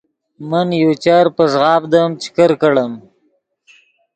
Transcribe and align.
من 0.49 0.67
یو 0.81 0.91
چر 1.03 1.25
پݱغاڤدیم 1.35 2.11
چے 2.21 2.27
کرکڑیم 2.35 2.93